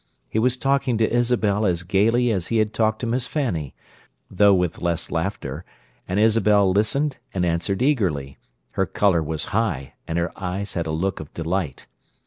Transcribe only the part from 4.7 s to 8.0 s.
less laughter, and Isabel listened and answered